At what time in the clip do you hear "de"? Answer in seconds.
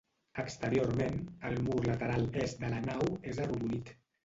2.65-2.73